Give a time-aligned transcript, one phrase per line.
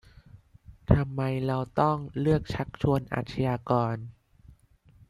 [0.93, 3.95] ทำไมเราต้องเลือกชักชวนอาชญากร